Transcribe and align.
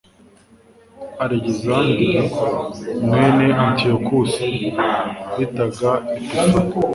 alegisanderi 1.23 2.09
mwene 3.05 3.45
antiyokusi 3.63 4.47
bitaga 5.37 5.91
epifani 6.15 6.59